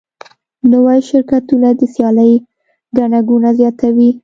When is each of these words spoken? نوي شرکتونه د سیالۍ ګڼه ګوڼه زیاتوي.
نوي 0.71 0.99
شرکتونه 1.09 1.69
د 1.79 1.81
سیالۍ 1.93 2.33
ګڼه 2.97 3.19
ګوڼه 3.29 3.51
زیاتوي. 3.59 4.09